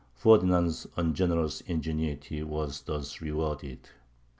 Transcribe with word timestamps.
Ferdinand's 0.15 0.87
ungenerous 0.97 1.61
ingenuity 1.67 2.41
was 2.41 2.81
thus 2.81 3.21
rewarded. 3.21 3.87